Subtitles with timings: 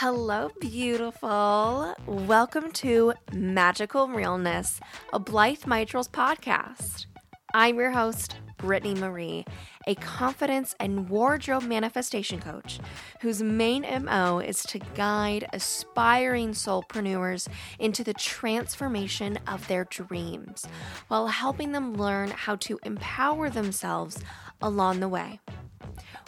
[0.00, 1.94] Hello, beautiful.
[2.06, 4.78] Welcome to Magical Realness,
[5.10, 7.06] a Blythe Mitrals podcast.
[7.54, 9.46] I'm your host, Brittany Marie,
[9.86, 12.78] a confidence and wardrobe manifestation coach
[13.22, 20.66] whose main MO is to guide aspiring soulpreneurs into the transformation of their dreams
[21.08, 24.22] while helping them learn how to empower themselves
[24.60, 25.40] along the way.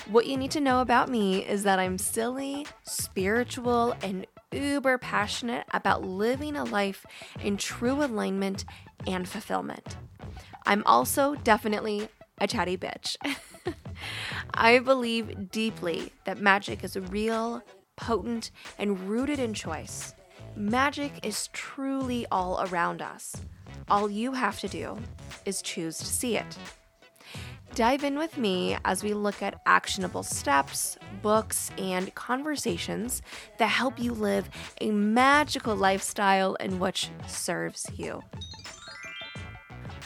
[0.07, 5.67] What you need to know about me is that I'm silly, spiritual, and uber passionate
[5.73, 7.05] about living a life
[7.43, 8.65] in true alignment
[9.07, 9.97] and fulfillment.
[10.65, 12.09] I'm also definitely
[12.41, 13.17] a chatty bitch.
[14.55, 17.63] I believe deeply that magic is real,
[17.97, 20.15] potent, and rooted in choice.
[20.57, 23.37] Magic is truly all around us.
[23.91, 24.99] All you have to do
[25.45, 26.57] is choose to see it.
[27.79, 33.23] Dive in with me as we look at actionable steps, books, and conversations
[33.59, 38.21] that help you live a magical lifestyle in which serves you.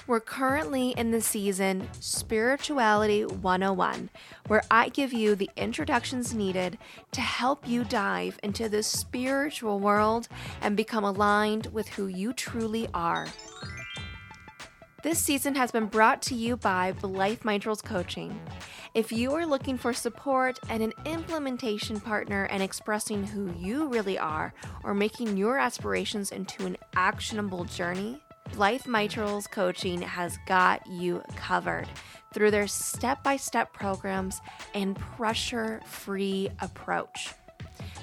[0.07, 4.11] We're currently in the season Spirituality 101,
[4.49, 6.77] where I give you the introductions needed
[7.13, 10.29] to help you dive into the spiritual world
[10.61, 13.29] and become aligned with who you truly are.
[15.03, 18.41] This season has been brought to you by Blythe Mitrals Coaching.
[18.95, 24.17] If you are looking for support and an implementation partner and expressing who you really
[24.17, 28.23] are or making your aspirations into an actionable journey,
[28.55, 31.89] Blythe Mitrals Coaching has got you covered
[32.33, 34.41] through their step by step programs
[34.73, 37.31] and pressure free approach.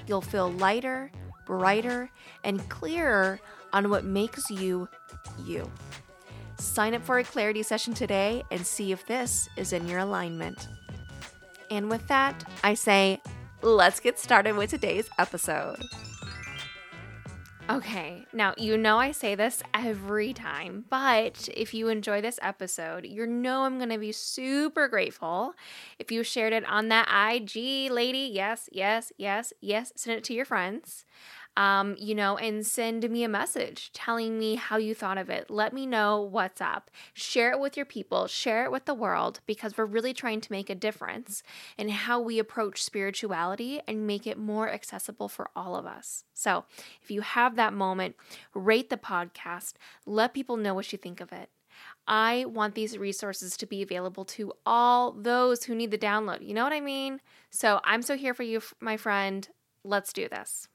[0.06, 1.12] You'll feel lighter,
[1.46, 2.10] brighter,
[2.44, 3.40] and clearer
[3.72, 4.90] on what makes you
[5.46, 5.72] you.
[6.60, 10.68] Sign up for a clarity session today and see if this is in your alignment.
[11.72, 13.22] And with that, I say,
[13.62, 15.82] let's get started with today's episode.
[17.70, 23.06] Okay, now you know I say this every time, but if you enjoy this episode,
[23.06, 25.54] you know I'm to be super grateful
[26.00, 28.28] if you shared it on that IG, lady.
[28.34, 29.94] Yes, yes, yes, yes.
[29.96, 31.06] Send it to your friends
[31.60, 35.50] um, you know, and send me a message telling me how you thought of it.
[35.50, 36.90] Let me know what's up.
[37.14, 40.52] Share it with your people, share it with the world because we're really trying to
[40.54, 41.44] make a difference
[41.78, 46.24] in how we approach spirituality and make it more accessible for all of us.
[46.34, 46.64] So,
[47.04, 48.16] if you have that moment,
[48.54, 49.74] rate the podcast,
[50.06, 51.50] let people know what you think of it.
[52.08, 56.48] I want these resources to be available to all those who need the download.
[56.48, 57.20] You know what I mean?
[57.50, 59.46] So I'm so here for you, my friend.
[59.84, 60.70] Let's do this.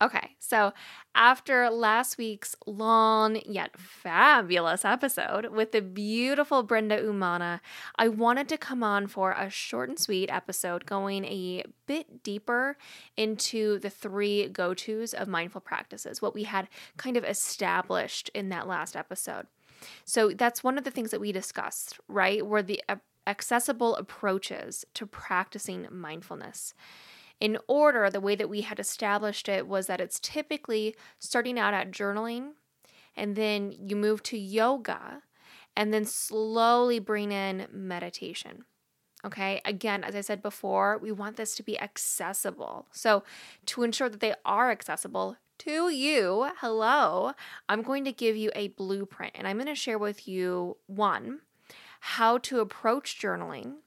[0.00, 0.72] Okay, so
[1.14, 7.60] after last week's long yet fabulous episode with the beautiful Brenda Umana,
[7.96, 12.76] I wanted to come on for a short and sweet episode going a bit deeper
[13.16, 18.48] into the three go tos of mindful practices, what we had kind of established in
[18.48, 19.46] that last episode.
[20.04, 22.44] So that's one of the things that we discussed, right?
[22.44, 22.82] Were the
[23.26, 26.74] accessible approaches to practicing mindfulness
[27.42, 31.74] in order, the way that we had established it was that it's typically starting out
[31.74, 32.52] at journaling,
[33.16, 35.22] and then you move to yoga,
[35.76, 38.64] and then slowly bring in meditation.
[39.24, 42.86] Okay, again, as I said before, we want this to be accessible.
[42.92, 43.24] So,
[43.66, 47.32] to ensure that they are accessible to you, hello,
[47.68, 51.40] I'm going to give you a blueprint and I'm going to share with you one,
[51.98, 53.78] how to approach journaling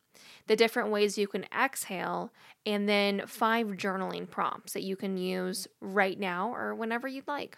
[0.47, 2.31] the different ways you can exhale,
[2.65, 7.57] and then five journaling prompts that you can use right now or whenever you'd like.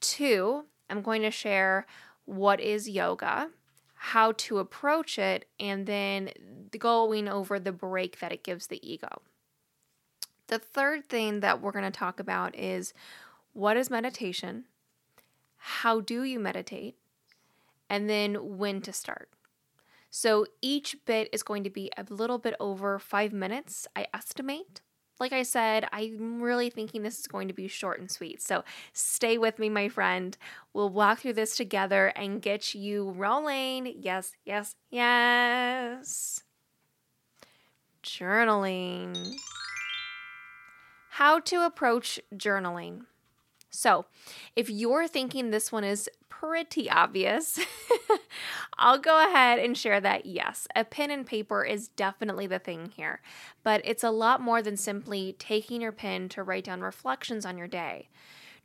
[0.00, 1.86] Two, I'm going to share
[2.24, 3.50] what is yoga,
[3.94, 6.30] how to approach it, and then
[6.78, 9.22] going over the break that it gives the ego.
[10.48, 12.94] The third thing that we're going to talk about is
[13.52, 14.64] what is meditation?
[15.56, 16.96] How do you meditate?
[17.88, 19.28] And then when to start.
[20.18, 24.80] So each bit is going to be a little bit over five minutes, I estimate.
[25.20, 28.40] Like I said, I'm really thinking this is going to be short and sweet.
[28.40, 28.64] So
[28.94, 30.34] stay with me, my friend.
[30.72, 33.94] We'll walk through this together and get you rolling.
[34.00, 36.42] Yes, yes, yes.
[38.02, 39.34] Journaling.
[41.10, 43.02] How to approach journaling.
[43.68, 44.06] So,
[44.54, 46.08] if you're thinking this one is
[46.40, 47.58] pretty obvious,
[48.78, 52.92] I'll go ahead and share that yes, a pen and paper is definitely the thing
[52.94, 53.20] here,
[53.62, 57.58] but it's a lot more than simply taking your pen to write down reflections on
[57.58, 58.08] your day.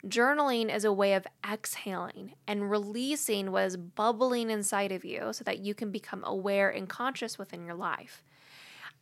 [0.06, 5.44] Journaling is a way of exhaling and releasing what is bubbling inside of you so
[5.44, 8.24] that you can become aware and conscious within your life.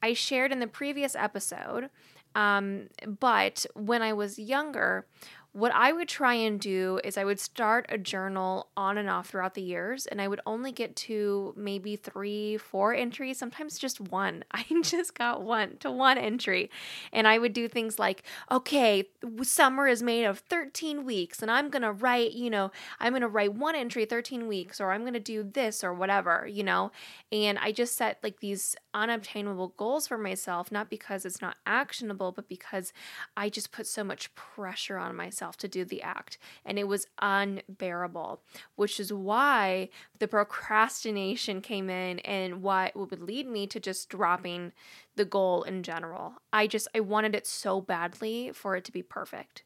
[0.03, 1.89] I shared in the previous episode
[2.35, 5.07] Um, but when I was younger,
[5.51, 9.29] what I would try and do is I would start a journal on and off
[9.29, 13.99] throughout the years, and I would only get to maybe three, four entries, sometimes just
[13.99, 14.43] one.
[14.51, 16.69] I just got one to one entry.
[17.11, 19.09] And I would do things like, okay,
[19.41, 23.53] summer is made of 13 weeks, and I'm to write, you know, I'm to write
[23.55, 26.91] one entry 13 weeks, or I'm to do this or whatever, you know.
[27.31, 32.31] And I just set like these unobtainable goals for myself, not because it's not actionable,
[32.31, 32.93] but because
[33.35, 37.07] I just put so much pressure on myself to do the act, and it was
[37.21, 38.41] unbearable,
[38.75, 39.89] which is why
[40.19, 44.71] the procrastination came in and why it would lead me to just dropping
[45.15, 46.33] the goal in general.
[46.53, 49.63] I just I wanted it so badly for it to be perfect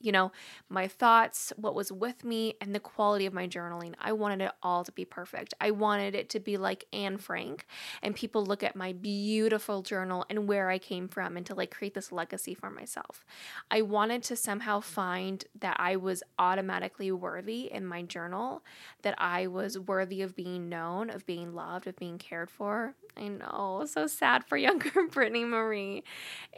[0.00, 0.32] you know,
[0.68, 3.94] my thoughts, what was with me, and the quality of my journaling.
[4.00, 5.54] I wanted it all to be perfect.
[5.60, 7.66] I wanted it to be like Anne Frank,
[8.02, 11.70] and people look at my beautiful journal and where I came from and to like
[11.70, 13.24] create this legacy for myself.
[13.70, 18.62] I wanted to somehow find that I was automatically worthy in my journal,
[19.02, 22.94] that I was worthy of being known, of being loved, of being cared for.
[23.16, 26.04] I know, so sad for younger Brittany Marie.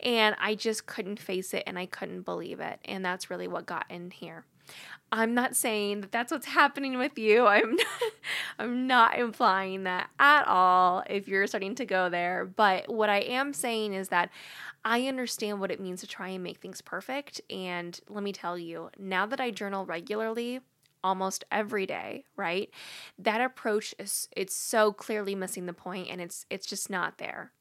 [0.03, 2.81] And I just couldn't face it and I couldn't believe it.
[2.85, 4.45] And that's really what got in here.
[5.11, 7.47] I'm not saying that that's what's happening with you.
[7.47, 7.87] I'm not,
[8.59, 13.19] I'm not implying that at all if you're starting to go there, but what I
[13.21, 14.31] am saying is that
[14.85, 18.59] I understand what it means to try and make things perfect and let me tell
[18.59, 20.61] you, now that I journal regularly,
[21.03, 22.71] almost every day, right?
[23.19, 27.53] That approach is it's so clearly missing the point and it's it's just not there.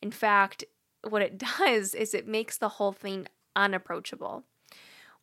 [0.00, 0.64] In fact,
[1.08, 3.26] what it does is it makes the whole thing
[3.56, 4.44] unapproachable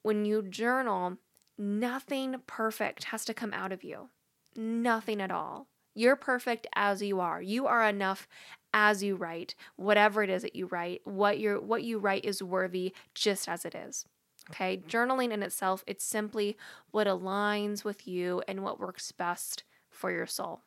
[0.01, 1.18] when you journal,
[1.57, 4.10] nothing perfect has to come out of you.
[4.56, 5.68] Nothing at all.
[5.96, 7.42] You're perfect as you are.
[7.42, 8.28] You are enough
[8.74, 9.56] as you write.
[9.75, 13.66] Whatever it is that you write, what you what you write is worthy just as
[13.66, 14.06] it is.
[14.50, 14.81] Okay?
[14.88, 16.57] Journaling in itself, it's simply
[16.92, 20.62] what aligns with you and what works best for your soul.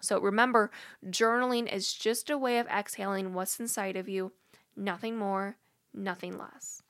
[0.00, 0.70] So remember,
[1.08, 4.32] journaling is just a way of exhaling what's inside of you,
[4.76, 5.56] nothing more,
[5.94, 6.82] nothing less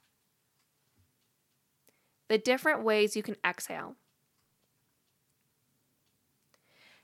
[2.29, 3.97] the different ways you can exhale.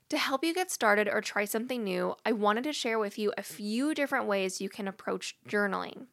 [0.08, 3.32] To help you get started or try something new, I wanted to share with you
[3.38, 6.06] a few different ways you can approach journaling.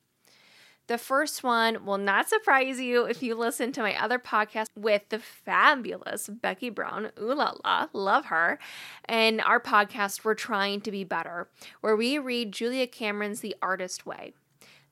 [0.88, 5.03] The first one will not surprise you if you listen to my other podcast with
[5.09, 7.12] the fabulous Becky Brown.
[7.21, 8.57] Ooh la la, love her.
[9.05, 11.47] And our podcast, We're Trying to Be Better,
[11.81, 14.33] where we read Julia Cameron's The Artist Way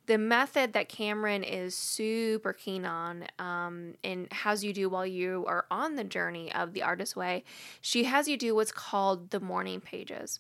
[0.08, 5.46] the method that Cameron is super keen on um, and has you do while you
[5.48, 7.44] are on the journey of the artist way,
[7.82, 10.40] she has you do what's called the morning pages.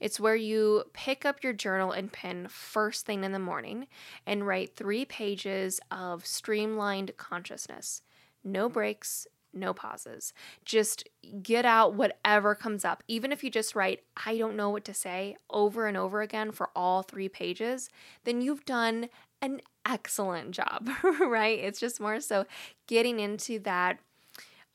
[0.00, 3.86] It's where you pick up your journal and pen first thing in the morning
[4.26, 8.02] and write three pages of streamlined consciousness.
[8.42, 10.32] No breaks, no pauses.
[10.64, 11.08] Just
[11.42, 13.02] get out whatever comes up.
[13.08, 16.52] Even if you just write, I don't know what to say over and over again
[16.52, 17.88] for all three pages,
[18.24, 19.08] then you've done
[19.40, 20.88] an excellent job,
[21.20, 21.58] right?
[21.58, 22.46] It's just more so
[22.86, 23.98] getting into that,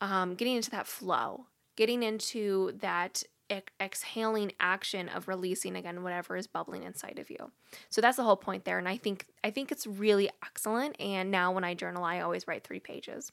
[0.00, 1.46] um, getting into that flow,
[1.76, 3.22] getting into that
[3.80, 7.50] exhaling action of releasing again whatever is bubbling inside of you.
[7.88, 11.30] So that's the whole point there and I think I think it's really excellent and
[11.30, 13.32] now when I journal I always write 3 pages.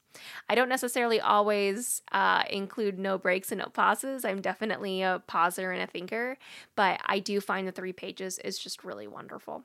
[0.49, 4.25] I don't necessarily always uh, include no breaks and no pauses.
[4.25, 6.37] I'm definitely a pauser and a thinker,
[6.75, 9.63] but I do find the 3 pages is just really wonderful.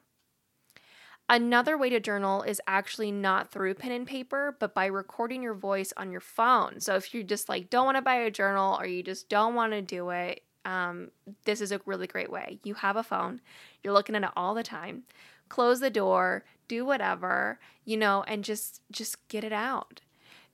[1.33, 5.55] Another way to journal is actually not through pen and paper, but by recording your
[5.55, 6.79] voice on your phone.
[6.79, 9.55] So if you just like don't want to buy a journal or you just don't
[9.55, 11.11] want to do it, um,
[11.47, 12.59] this is a really great way.
[12.65, 13.41] You have a phone,
[13.83, 15.05] you're looking at it all the time.
[15.49, 20.03] Close the door, do whatever, you know, and just just get it out.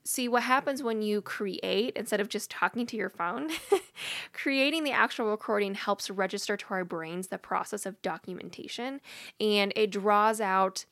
[0.09, 3.51] See what happens when you create instead of just talking to your phone.
[4.33, 9.01] creating the actual recording helps register to our brains the process of documentation
[9.39, 10.85] and it draws out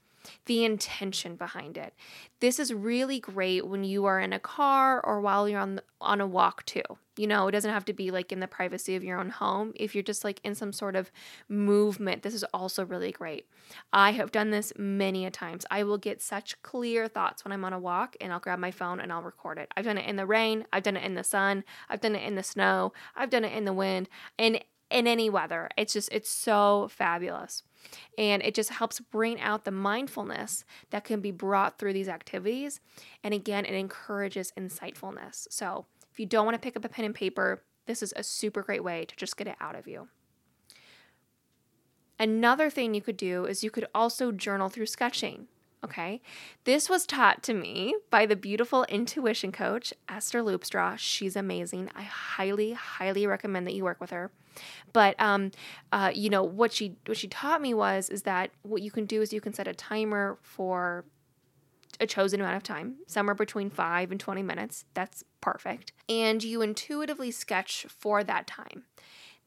[0.45, 1.93] the intention behind it.
[2.39, 6.21] This is really great when you are in a car or while you're on on
[6.21, 6.83] a walk too.
[7.15, 9.73] You know, it doesn't have to be like in the privacy of your own home.
[9.75, 11.11] If you're just like in some sort of
[11.49, 13.47] movement, this is also really great.
[13.91, 15.65] I have done this many a times.
[15.71, 18.71] I will get such clear thoughts when I'm on a walk and I'll grab my
[18.71, 19.71] phone and I'll record it.
[19.75, 22.23] I've done it in the rain, I've done it in the sun, I've done it
[22.23, 25.69] in the snow, I've done it in the wind, and in any weather.
[25.77, 27.63] It's just it's so fabulous.
[28.17, 32.79] And it just helps bring out the mindfulness that can be brought through these activities.
[33.23, 35.47] And again, it encourages insightfulness.
[35.49, 38.23] So if you don't want to pick up a pen and paper, this is a
[38.23, 40.07] super great way to just get it out of you.
[42.19, 45.47] Another thing you could do is you could also journal through sketching.
[45.83, 46.21] Okay.
[46.63, 50.97] This was taught to me by the beautiful intuition coach, Esther Loopstraw.
[50.97, 51.91] She's amazing.
[51.95, 54.31] I highly, highly recommend that you work with her.
[54.91, 55.51] But um,
[55.91, 59.05] uh, you know what she what she taught me was is that what you can
[59.05, 61.05] do is you can set a timer for
[61.99, 64.85] a chosen amount of time, somewhere between five and 20 minutes.
[64.93, 65.93] That's perfect.
[66.09, 68.83] And you intuitively sketch for that time.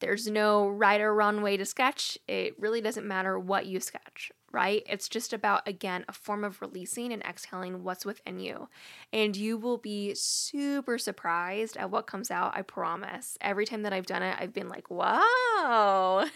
[0.01, 2.19] There's no right or wrong way to sketch.
[2.27, 4.83] It really doesn't matter what you sketch, right?
[4.89, 8.69] It's just about, again, a form of releasing and exhaling what's within you.
[9.13, 13.39] And you will be super surprised at what comes out, I promise.
[13.41, 16.27] Every time that I've done it, I've been like, wow.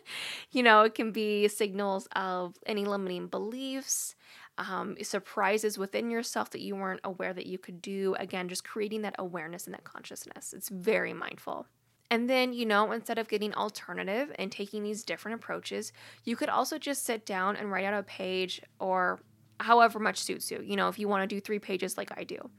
[0.50, 4.14] you know, it can be signals of any limiting beliefs.
[4.58, 8.14] Um, surprises within yourself that you weren't aware that you could do.
[8.18, 10.52] Again, just creating that awareness and that consciousness.
[10.52, 11.66] It's very mindful.
[12.12, 16.50] And then, you know, instead of getting alternative and taking these different approaches, you could
[16.50, 19.18] also just sit down and write out a page or
[19.60, 20.60] however much suits you.
[20.62, 22.50] You know, if you want to do three pages like I do.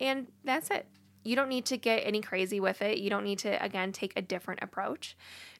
[0.00, 0.86] And that's it.
[1.24, 2.98] You don't need to get any crazy with it.
[2.98, 5.16] You don't need to, again, take a different approach.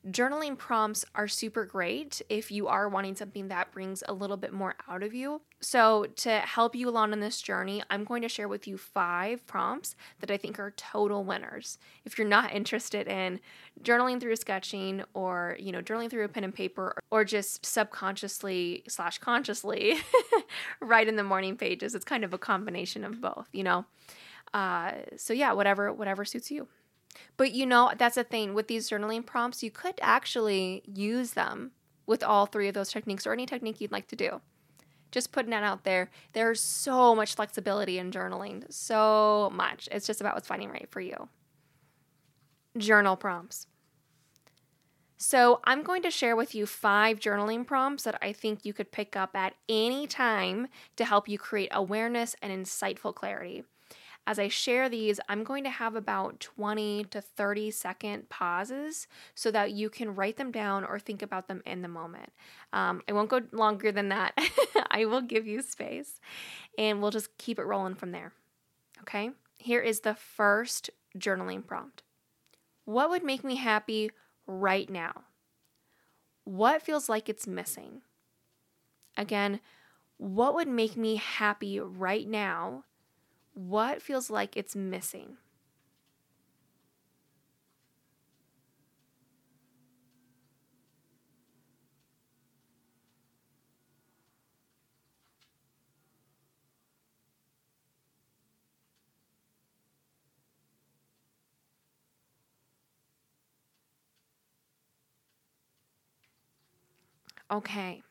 [0.06, 4.52] Journaling prompts are super great if you are wanting something that brings a little bit
[4.52, 5.40] more out of you.
[5.60, 9.46] So, to help you along on this journey, I'm going to share with you five
[9.46, 11.78] prompts that I think are total winners.
[12.04, 13.40] If you're not interested in
[13.82, 18.84] journaling through sketching or, you know, journaling through a pen and paper or just subconsciously
[18.86, 19.96] slash consciously
[20.82, 23.86] write in the morning pages, it's kind of a combination of both, you know.
[24.54, 26.68] Uh, so yeah, whatever whatever suits you.
[27.36, 31.72] But you know, that's the thing with these journaling prompts, you could actually use them
[32.06, 34.40] with all three of those techniques or any technique you'd like to do.
[35.10, 36.10] Just putting that out there.
[36.32, 39.88] There's so much flexibility in journaling, so much.
[39.92, 41.28] It's just about what's finding right for you.
[42.76, 43.66] Journal prompts.
[45.16, 48.90] So, I'm going to share with you five journaling prompts that I think you could
[48.90, 53.62] pick up at any time to help you create awareness and insightful clarity.
[54.26, 59.50] As I share these, I'm going to have about 20 to 30 second pauses so
[59.50, 62.32] that you can write them down or think about them in the moment.
[62.72, 64.38] Um, I won't go longer than that.
[64.90, 66.20] I will give you space
[66.78, 68.32] and we'll just keep it rolling from there.
[69.02, 70.88] Okay, here is the first
[71.18, 72.02] journaling prompt
[72.86, 74.10] What would make me happy
[74.46, 75.24] right now?
[76.44, 78.00] What feels like it's missing?
[79.16, 79.60] Again,
[80.16, 82.84] what would make me happy right now?
[83.54, 85.38] What feels like it's missing?
[107.50, 108.02] Okay.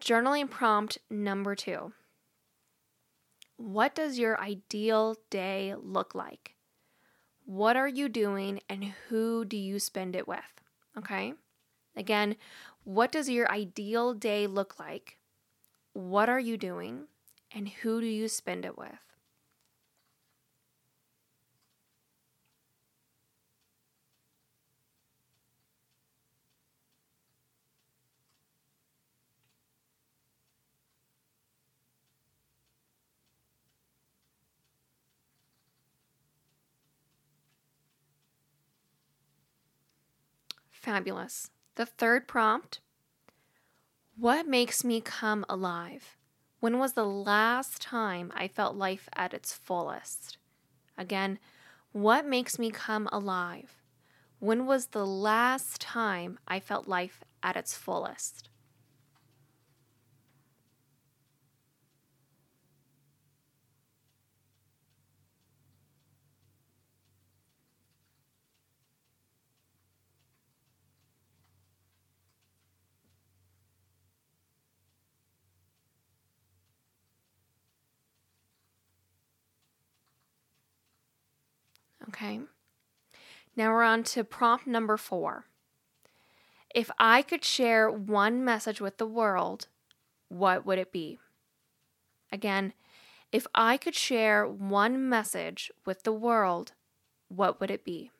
[0.00, 1.92] Journaling prompt number two.
[3.56, 6.56] What does your ideal day look like?
[7.44, 10.40] What are you doing and who do you spend it with?
[10.98, 11.34] Okay.
[11.96, 12.36] Again,
[12.84, 15.18] what does your ideal day look like?
[15.92, 17.06] What are you doing
[17.52, 19.03] and who do you spend it with?
[40.84, 41.50] Fabulous.
[41.76, 42.80] The third prompt
[44.18, 46.18] What makes me come alive?
[46.60, 50.36] When was the last time I felt life at its fullest?
[50.98, 51.38] Again,
[51.92, 53.82] what makes me come alive?
[54.40, 58.50] When was the last time I felt life at its fullest?
[82.14, 82.38] Okay.
[83.56, 85.46] Now we're on to prompt number four.
[86.72, 89.66] If I could share one message with the world,
[90.28, 91.18] what would it be?
[92.30, 92.72] Again,
[93.32, 96.72] if I could share one message with the world,
[97.26, 98.12] what would it be?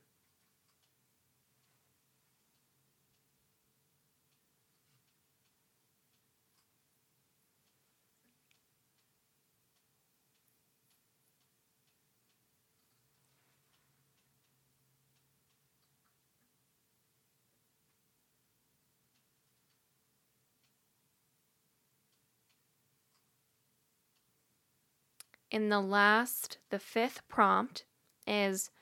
[25.55, 27.85] In the last, the fifth prompt
[28.27, 28.73] is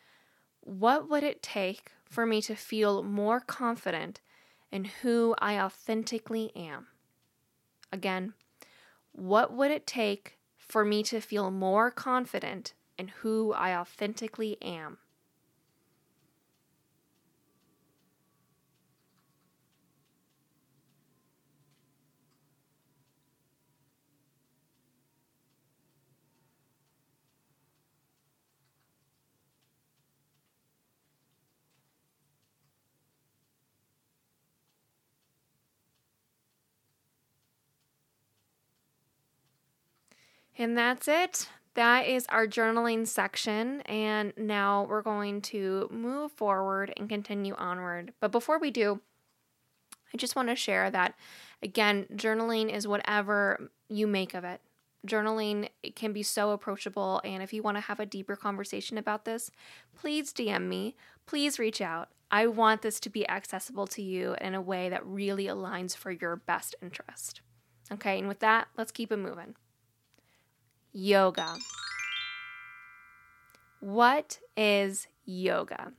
[0.61, 4.23] what would it take for me to feel more confident
[4.71, 6.87] in who I authentically am?
[7.93, 8.33] Again,
[9.13, 14.97] what would it take for me to feel more confident in who I authentically am?
[40.59, 41.49] And that's it.
[41.75, 43.81] That is our journaling section.
[43.83, 48.13] And now we're going to move forward and continue onward.
[48.21, 49.01] But before we do,
[50.13, 51.15] I just want to share that
[51.63, 54.61] again, journaling is whatever you make of it.
[55.07, 57.21] Journaling it can be so approachable.
[57.25, 59.51] And if you want to have a deeper conversation about this,
[59.99, 60.97] please DM me.
[61.27, 62.11] Please reach out.
[62.31, 66.11] I want this to be accessible to you in a way that really aligns for
[66.11, 67.41] your best interest.
[67.91, 69.55] Okay, and with that, let's keep it moving.
[70.93, 71.57] Yoga.
[73.81, 75.93] What is yoga?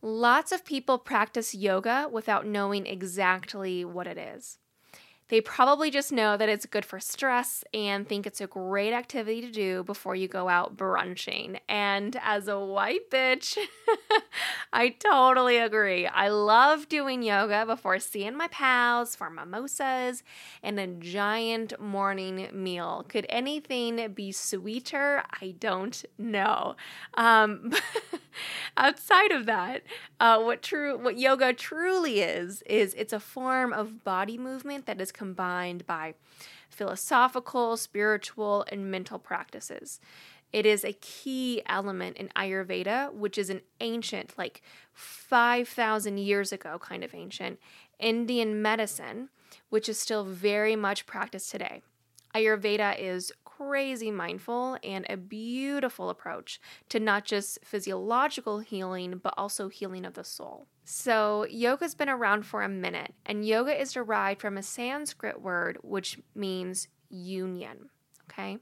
[0.00, 4.58] Lots of people practice yoga without knowing exactly what it is.
[5.34, 9.40] They probably just know that it's good for stress and think it's a great activity
[9.40, 11.58] to do before you go out brunching.
[11.68, 13.58] And as a white bitch,
[14.72, 16.06] I totally agree.
[16.06, 20.22] I love doing yoga before seeing my pals for mimosas
[20.62, 23.04] and a giant morning meal.
[23.08, 25.24] Could anything be sweeter?
[25.42, 26.76] I don't know.
[27.14, 27.72] Um,
[28.76, 29.82] outside of that,
[30.20, 35.00] uh, what true what yoga truly is is it's a form of body movement that
[35.00, 36.12] is combined by
[36.68, 39.98] philosophical, spiritual, and mental practices.
[40.52, 44.60] It is a key element in Ayurveda, which is an ancient, like
[44.92, 47.58] 5,000 years ago, kind of ancient
[47.98, 49.30] Indian medicine,
[49.70, 51.80] which is still very much practiced today.
[52.34, 59.68] Ayurveda is crazy mindful and a beautiful approach to not just physiological healing, but also
[59.68, 60.66] healing of the soul.
[60.84, 65.78] So, yoga's been around for a minute, and yoga is derived from a Sanskrit word
[65.82, 67.88] which means union.
[68.30, 68.58] Okay.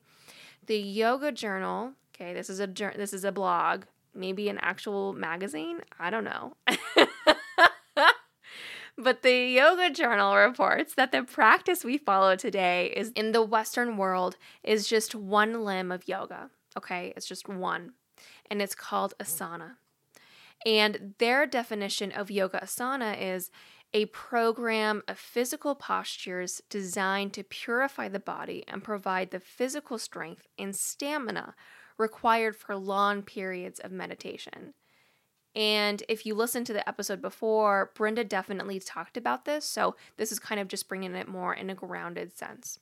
[0.67, 5.81] The Yoga Journal, okay, this is a this is a blog, maybe an actual magazine,
[5.99, 6.57] I don't know.
[8.99, 13.97] But the Yoga Journal reports that the practice we follow today is in the Western
[13.97, 16.51] world is just one limb of yoga.
[16.77, 17.93] Okay, it's just one.
[18.51, 19.77] And it's called asana.
[20.67, 23.51] And their definition of yoga asana is
[23.95, 30.47] a program of physical postures designed to purify the body and provide the physical strength
[30.59, 31.55] and stamina
[31.99, 34.75] required for long periods of meditation.
[35.55, 39.65] And if you listen to the episode before, Brenda definitely talked about this.
[39.65, 42.79] So this is kind of just bringing it more in a grounded sense.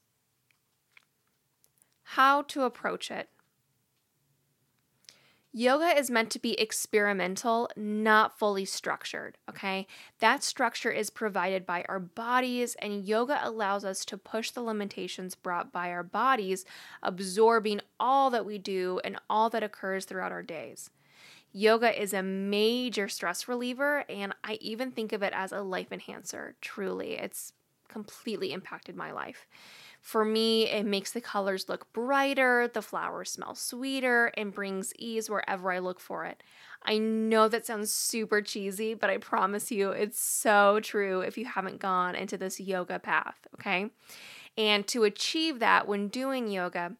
[2.02, 3.28] How to approach it.
[5.52, 9.88] Yoga is meant to be experimental, not fully structured, okay?
[10.20, 15.34] That structure is provided by our bodies, and yoga allows us to push the limitations
[15.34, 16.64] brought by our bodies,
[17.02, 20.88] absorbing all that we do and all that occurs throughout our days.
[21.52, 25.90] Yoga is a major stress reliever, and I even think of it as a life
[25.90, 26.54] enhancer.
[26.60, 27.52] Truly, it's
[27.88, 29.46] completely impacted my life.
[30.00, 35.28] For me, it makes the colors look brighter, the flowers smell sweeter, and brings ease
[35.28, 36.42] wherever I look for it.
[36.84, 41.44] I know that sounds super cheesy, but I promise you it's so true if you
[41.44, 43.90] haven't gone into this yoga path, okay?
[44.56, 46.96] And to achieve that when doing yoga,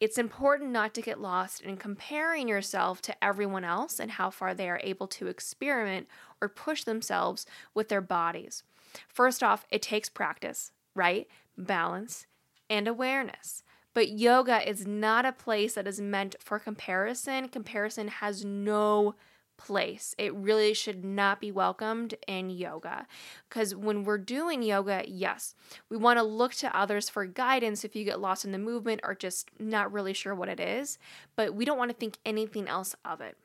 [0.00, 4.54] it's important not to get lost in comparing yourself to everyone else and how far
[4.54, 6.08] they are able to experiment
[6.40, 8.62] or push themselves with their bodies.
[9.08, 11.26] First off, it takes practice, right?
[11.56, 12.26] Balance
[12.70, 13.62] and awareness.
[13.94, 17.48] But yoga is not a place that is meant for comparison.
[17.48, 19.14] Comparison has no
[19.64, 20.14] place.
[20.18, 23.06] It really should not be welcomed in yoga.
[23.48, 25.54] Because when we're doing yoga, yes,
[25.88, 29.00] we want to look to others for guidance if you get lost in the movement
[29.04, 30.98] or just not really sure what it is,
[31.36, 33.36] but we don't want to think anything else of it.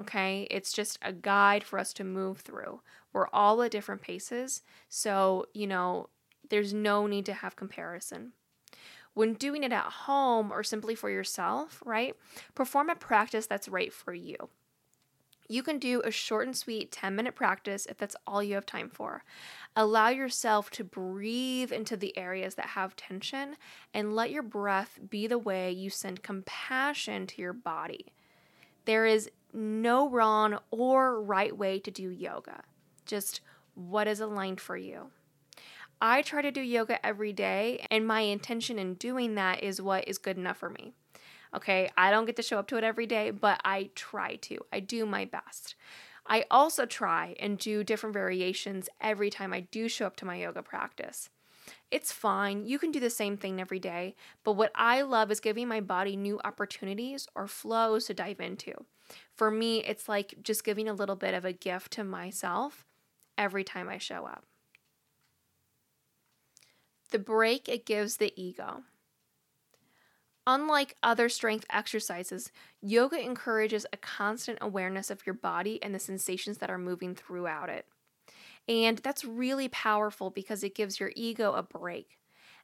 [0.00, 2.80] Okay, it's just a guide for us to move through.
[3.12, 6.08] We're all at different paces, so you know,
[6.48, 8.32] there's no need to have comparison.
[9.12, 12.16] When doing it at home or simply for yourself, right?
[12.54, 14.36] Perform a practice that's right for you.
[15.50, 18.66] You can do a short and sweet 10 minute practice if that's all you have
[18.66, 19.24] time for.
[19.74, 23.56] Allow yourself to breathe into the areas that have tension
[23.92, 28.12] and let your breath be the way you send compassion to your body.
[28.84, 32.62] There is no wrong or right way to do yoga,
[33.04, 33.40] just
[33.74, 35.10] what is aligned for you.
[36.00, 40.06] I try to do yoga every day, and my intention in doing that is what
[40.06, 40.92] is good enough for me.
[41.54, 44.58] Okay, I don't get to show up to it every day, but I try to.
[44.72, 45.74] I do my best.
[46.26, 50.36] I also try and do different variations every time I do show up to my
[50.36, 51.28] yoga practice.
[51.90, 52.66] It's fine.
[52.66, 55.80] You can do the same thing every day, but what I love is giving my
[55.80, 58.84] body new opportunities or flows to dive into.
[59.34, 62.84] For me, it's like just giving a little bit of a gift to myself
[63.36, 64.44] every time I show up.
[67.10, 68.84] The break it gives the ego.
[70.46, 72.50] Unlike other strength exercises,
[72.80, 77.68] yoga encourages a constant awareness of your body and the sensations that are moving throughout
[77.68, 77.86] it.
[78.66, 82.18] And that's really powerful because it gives your ego a break.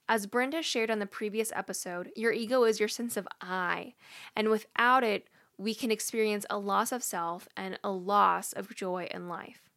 [0.09, 3.95] As Brenda shared on the previous episode, your ego is your sense of I,
[4.37, 9.09] and without it, we can experience a loss of self and a loss of joy
[9.11, 9.69] in life.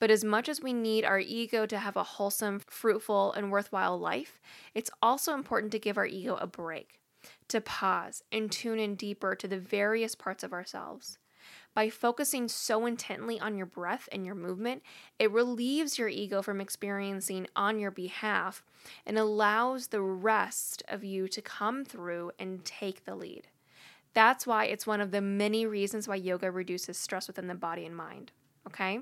[0.00, 3.98] But as much as we need our ego to have a wholesome, fruitful, and worthwhile
[3.98, 4.40] life,
[4.74, 7.01] it's also important to give our ego a break
[7.48, 11.18] to pause and tune in deeper to the various parts of ourselves.
[11.74, 14.82] By focusing so intently on your breath and your movement,
[15.18, 18.62] it relieves your ego from experiencing on your behalf
[19.06, 23.48] and allows the rest of you to come through and take the lead.
[24.14, 27.86] That's why it's one of the many reasons why yoga reduces stress within the body
[27.86, 28.32] and mind.
[28.66, 29.00] Okay?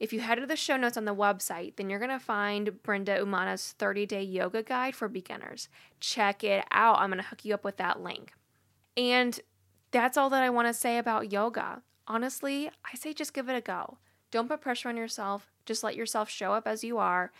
[0.00, 2.82] If you head to the show notes on the website, then you're going to find
[2.82, 5.68] Brenda Umana's 30 day yoga guide for beginners.
[6.00, 6.98] Check it out.
[6.98, 8.32] I'm going to hook you up with that link.
[8.96, 9.38] And
[9.90, 11.82] that's all that I want to say about yoga.
[12.08, 13.98] Honestly, I say just give it a go.
[14.30, 15.50] Don't put pressure on yourself.
[15.66, 17.30] Just let yourself show up as you are.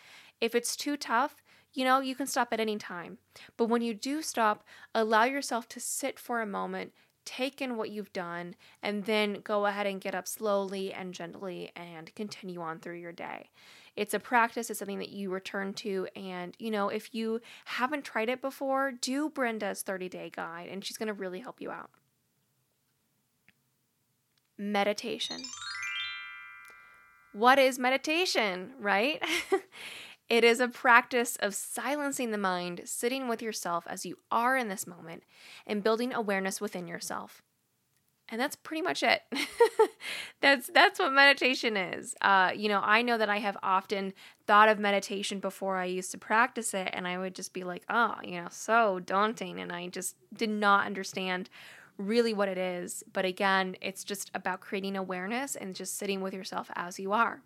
[0.41, 1.43] If it's too tough,
[1.73, 3.19] you know, you can stop at any time.
[3.57, 6.93] But when you do stop, allow yourself to sit for a moment,
[7.31, 11.71] take in what you've done, and then go ahead and get up slowly and gently
[11.77, 13.51] and continue on through your day.
[13.95, 16.09] It's a practice, it's something that you return to.
[16.17, 20.85] And, you know, if you haven't tried it before, do Brenda's 30 day guide, and
[20.85, 21.91] she's going to really help you out.
[24.59, 25.41] Meditation.
[27.33, 29.23] What is meditation, right?
[30.31, 34.69] It is a practice of silencing the mind, sitting with yourself as you are in
[34.69, 35.25] this moment,
[35.67, 37.43] and building awareness within yourself.
[38.29, 39.23] And that's pretty much it.
[40.41, 42.15] that's that's what meditation is.
[42.21, 44.15] Uh, you know, I know that I have often
[44.47, 47.83] thought of meditation before I used to practice it, and I would just be like,
[47.91, 51.51] oh, you know, so daunting, and I just did not understand
[51.99, 53.03] really what it is.
[53.13, 57.43] But again, it's just about creating awareness and just sitting with yourself as you are.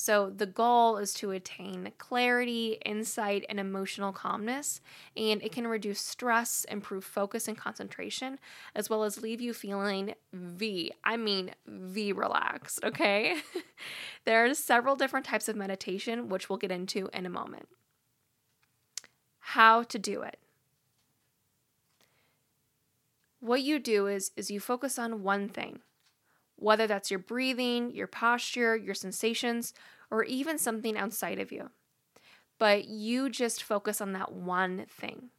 [0.00, 4.80] So, the goal is to attain clarity, insight, and emotional calmness,
[5.16, 8.38] and it can reduce stress, improve focus and concentration,
[8.76, 10.92] as well as leave you feeling V.
[11.02, 13.38] I mean, V relaxed, okay?
[14.24, 17.66] there are several different types of meditation, which we'll get into in a moment.
[19.40, 20.38] How to do it.
[23.40, 25.80] What you do is, is you focus on one thing
[26.58, 29.72] whether that's your breathing, your posture, your sensations,
[30.10, 31.70] or even something outside of you.
[32.58, 35.30] But you just focus on that one thing.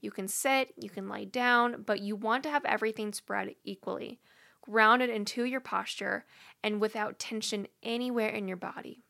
[0.00, 4.20] You can sit, you can lie down, but you want to have everything spread equally,
[4.62, 6.24] grounded into your posture,
[6.62, 9.02] and without tension anywhere in your body.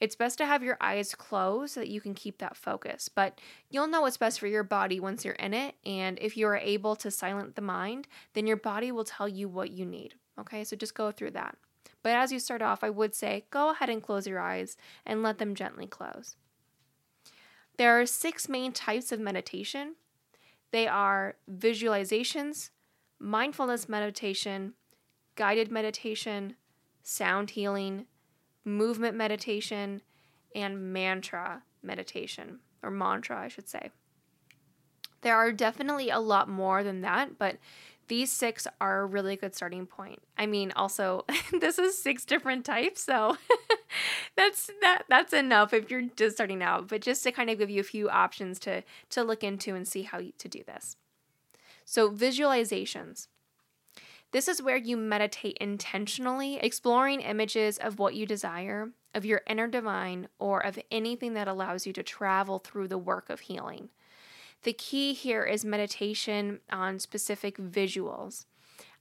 [0.00, 3.40] It's best to have your eyes closed so that you can keep that focus, but
[3.70, 5.74] you'll know what's best for your body once you're in it.
[5.84, 9.48] And if you are able to silence the mind, then your body will tell you
[9.48, 10.14] what you need.
[10.38, 11.56] Okay, so just go through that.
[12.02, 15.22] But as you start off, I would say go ahead and close your eyes and
[15.22, 16.36] let them gently close.
[17.76, 19.96] There are six main types of meditation
[20.74, 22.70] they are visualizations,
[23.20, 24.74] mindfulness meditation,
[25.36, 26.56] guided meditation,
[27.04, 28.06] sound healing,
[28.64, 30.02] movement meditation,
[30.52, 33.90] and mantra meditation, or mantra, I should say.
[35.20, 37.58] There are definitely a lot more than that, but
[38.08, 40.20] these six are a really good starting point.
[40.36, 41.24] I mean, also
[41.60, 43.36] this is six different types, so
[44.36, 46.88] that's that that's enough if you're just starting out.
[46.88, 49.86] But just to kind of give you a few options to to look into and
[49.86, 50.96] see how you, to do this.
[51.84, 53.28] So visualizations.
[54.32, 59.68] This is where you meditate intentionally, exploring images of what you desire, of your inner
[59.68, 63.90] divine, or of anything that allows you to travel through the work of healing.
[64.64, 68.46] The key here is meditation on specific visuals.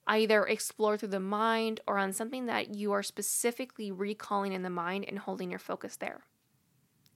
[0.07, 4.69] either explore through the mind or on something that you are specifically recalling in the
[4.69, 6.21] mind and holding your focus there.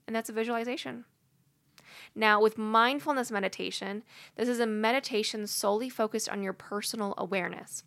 [0.06, 1.04] And that's a visualization.
[2.14, 4.02] Now, with mindfulness meditation,
[4.36, 7.84] this is a meditation solely focused on your personal awareness.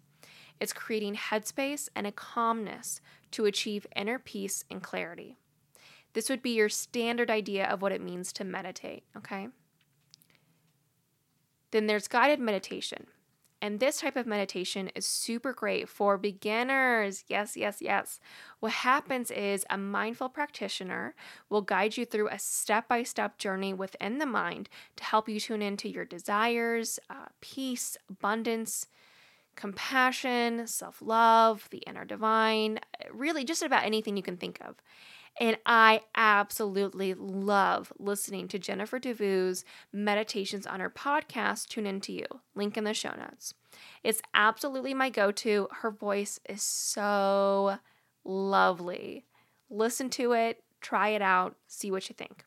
[0.59, 5.37] It's creating headspace and a calmness to achieve inner peace and clarity.
[6.13, 9.47] This would be your standard idea of what it means to meditate, okay?
[11.71, 13.07] Then there's guided meditation.
[13.63, 17.23] And this type of meditation is super great for beginners.
[17.27, 18.19] Yes, yes, yes.
[18.59, 21.13] What happens is a mindful practitioner
[21.47, 25.39] will guide you through a step by step journey within the mind to help you
[25.39, 28.87] tune into your desires, uh, peace, abundance,
[29.55, 32.79] compassion, self love, the inner divine,
[33.11, 34.75] really just about anything you can think of.
[35.39, 42.25] And I absolutely love listening to Jennifer DeVue's meditations on her podcast, Tune Into You.
[42.53, 43.53] Link in the show notes.
[44.03, 45.67] It's absolutely my go to.
[45.81, 47.77] Her voice is so
[48.23, 49.25] lovely.
[49.69, 52.43] Listen to it, try it out, see what you think.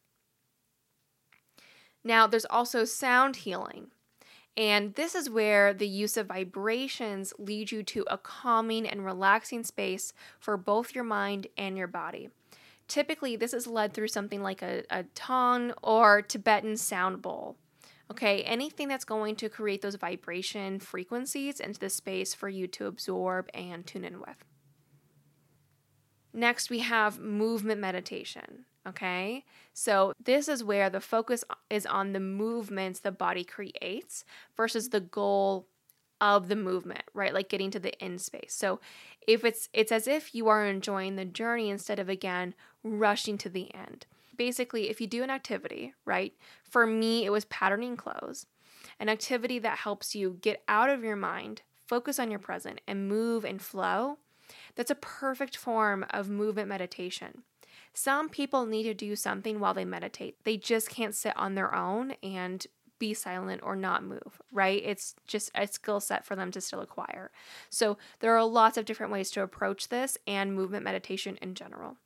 [2.04, 3.86] Now, there's also sound healing.
[4.56, 9.64] And this is where the use of vibrations lead you to a calming and relaxing
[9.64, 12.28] space for both your mind and your body.
[12.88, 17.56] Typically, this is led through something like a, a tong or Tibetan sound bowl.
[18.10, 22.86] Okay, anything that's going to create those vibration frequencies into the space for you to
[22.86, 24.44] absorb and tune in with.
[26.34, 28.66] Next, we have movement meditation.
[28.86, 34.90] Okay, so this is where the focus is on the movements the body creates versus
[34.90, 35.66] the goal
[36.20, 37.34] of the movement, right?
[37.34, 38.54] Like getting to the end space.
[38.54, 38.80] So
[39.26, 43.48] if it's it's as if you are enjoying the journey instead of again rushing to
[43.48, 44.06] the end.
[44.36, 46.34] Basically, if you do an activity, right?
[46.68, 48.46] For me, it was patterning clothes.
[48.98, 53.08] An activity that helps you get out of your mind, focus on your present and
[53.08, 54.18] move and flow.
[54.74, 57.42] That's a perfect form of movement meditation.
[57.92, 60.36] Some people need to do something while they meditate.
[60.44, 62.66] They just can't sit on their own and
[62.98, 64.82] be silent or not move, right?
[64.84, 67.30] It's just a skill set for them to still acquire.
[67.70, 71.96] So there are lots of different ways to approach this and movement meditation in general.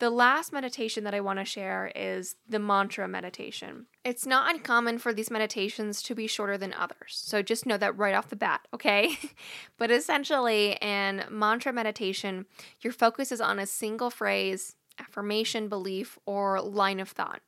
[0.00, 3.84] The last meditation that I want to share is the mantra meditation.
[4.02, 7.20] It's not uncommon for these meditations to be shorter than others.
[7.22, 9.18] So just know that right off the bat, okay?
[9.76, 12.46] but essentially, in mantra meditation,
[12.80, 17.42] your focus is on a single phrase, affirmation, belief, or line of thought.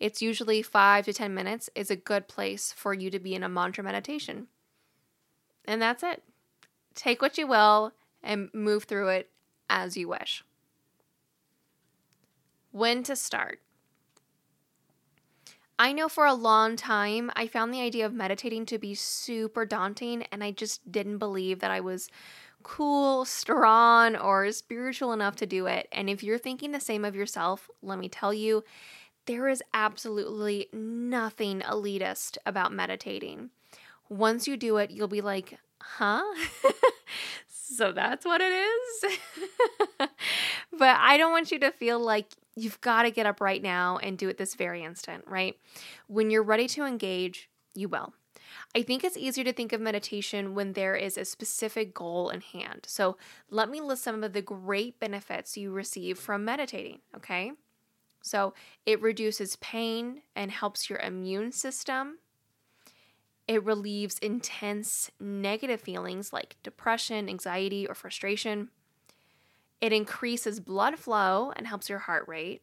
[0.00, 3.42] It's usually five to 10 minutes is a good place for you to be in
[3.42, 4.46] a mantra meditation.
[5.64, 6.22] And that's it.
[6.94, 9.30] Take what you will and move through it
[9.68, 10.44] as you wish.
[12.70, 13.60] When to start.
[15.80, 19.64] I know for a long time I found the idea of meditating to be super
[19.64, 22.08] daunting, and I just didn't believe that I was
[22.64, 25.86] cool, strong, or spiritual enough to do it.
[25.92, 28.64] And if you're thinking the same of yourself, let me tell you,
[29.28, 33.50] there is absolutely nothing elitist about meditating.
[34.08, 36.22] Once you do it, you'll be like, huh?
[37.46, 39.18] so that's what it is?
[40.78, 43.98] but I don't want you to feel like you've got to get up right now
[43.98, 45.58] and do it this very instant, right?
[46.06, 48.14] When you're ready to engage, you will.
[48.74, 52.40] I think it's easier to think of meditation when there is a specific goal in
[52.40, 52.86] hand.
[52.86, 53.18] So,
[53.50, 57.52] let me list some of the great benefits you receive from meditating, okay?
[58.22, 58.54] So
[58.84, 62.18] it reduces pain and helps your immune system.
[63.46, 68.68] It relieves intense negative feelings like depression, anxiety, or frustration.
[69.80, 72.62] It increases blood flow and helps your heart rate.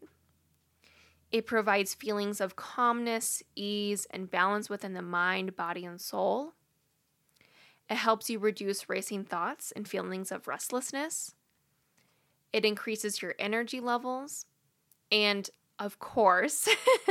[1.32, 6.54] It provides feelings of calmness, ease, and balance within the mind, body, and soul.
[7.89, 11.36] It helps you reduce racing thoughts and feelings of restlessness.
[12.54, 14.46] It increases your energy levels
[15.12, 16.70] and of course,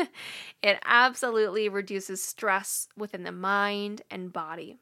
[0.62, 4.78] it absolutely reduces stress within the mind and body.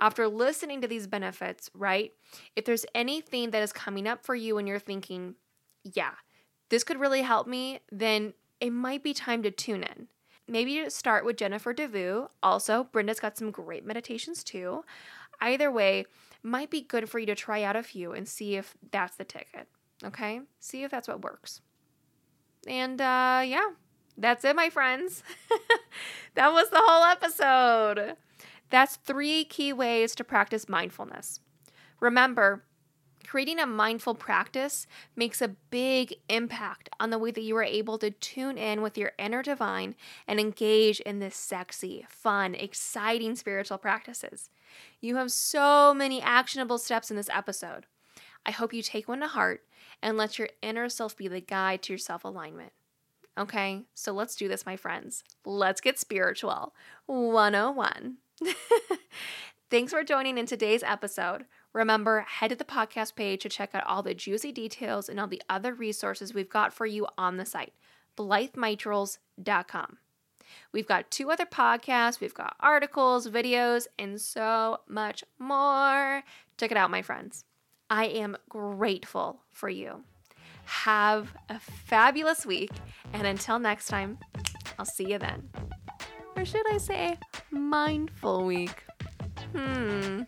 [0.00, 2.12] After listening to these benefits, right,
[2.56, 5.34] if there's anything that is coming up for you and you're thinking,
[5.84, 6.12] yeah,
[6.70, 10.08] this could really help me, then it might be time to tune in.
[10.48, 12.28] Maybe start with Jennifer DeVue.
[12.42, 14.84] Also, Brenda's got some great meditations too.
[15.40, 16.06] Either way,
[16.42, 19.24] might be good for you to try out a few and see if that's the
[19.24, 19.68] ticket.
[20.04, 20.40] Okay?
[20.58, 21.60] See if that's what works.
[22.66, 23.70] And uh, yeah,
[24.16, 25.22] that's it, my friends.
[26.34, 28.16] that was the whole episode.
[28.70, 31.40] That's three key ways to practice mindfulness.
[32.00, 32.64] Remember,
[33.26, 34.86] creating a mindful practice
[35.16, 38.96] makes a big impact on the way that you are able to tune in with
[38.96, 39.94] your inner divine
[40.26, 44.50] and engage in this sexy, fun, exciting spiritual practices.
[45.00, 47.86] You have so many actionable steps in this episode.
[48.46, 49.62] I hope you take one to heart
[50.02, 52.72] and let your inner self be the guide to your self alignment.
[53.38, 55.24] Okay, so let's do this, my friends.
[55.44, 56.74] Let's get spiritual.
[57.06, 58.16] 101.
[59.70, 61.44] Thanks for joining in today's episode.
[61.72, 65.28] Remember, head to the podcast page to check out all the juicy details and all
[65.28, 67.72] the other resources we've got for you on the site,
[68.16, 69.98] blythemitrals.com.
[70.72, 76.24] We've got two other podcasts, we've got articles, videos, and so much more.
[76.58, 77.44] Check it out, my friends.
[77.90, 80.04] I am grateful for you.
[80.64, 82.70] Have a fabulous week,
[83.12, 84.18] and until next time,
[84.78, 85.48] I'll see you then.
[86.36, 87.18] Or should I say,
[87.50, 88.84] mindful week?
[89.54, 90.22] Hmm.